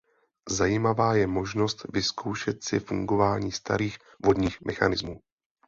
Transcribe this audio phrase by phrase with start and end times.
[0.49, 5.21] Zajímavá je možnost vyzkoušet si fungování starých vodních mechanismů.